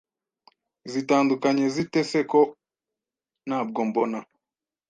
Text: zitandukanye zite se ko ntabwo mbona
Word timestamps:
zitandukanye 0.91 1.65
zite 1.75 1.99
se 2.11 2.19
ko 2.31 2.41
ntabwo 3.47 3.79
mbona 3.89 4.19